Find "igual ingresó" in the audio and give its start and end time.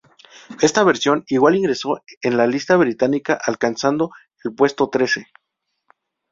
1.27-2.01